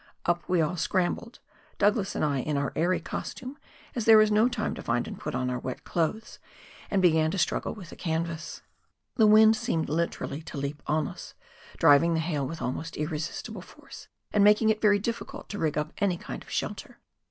[0.25, 1.37] Up we all scrambled,
[1.77, 3.59] Douglas and I in our airy costume,
[3.93, 6.39] as there was no time to find and put on our wet clothes,
[6.89, 8.63] and began to struggle with the canvas.
[9.17, 11.35] The wind seemed literally to leap on us,
[11.77, 15.93] driving the hail with almost irresistible force, and making it very diJEcult to rig up
[16.01, 16.97] any kind of shelter.